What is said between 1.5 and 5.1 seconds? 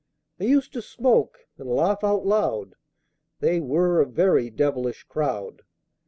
and laugh out loud(!) They were a very devilish